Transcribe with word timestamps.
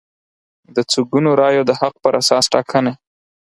د 0.75 0.77
څو 0.91 0.99
ګونو 1.11 1.31
رایو 1.41 1.67
د 1.69 1.71
حق 1.79 1.93
پر 2.03 2.13
اساس 2.21 2.45
ټاکنې 2.53 2.93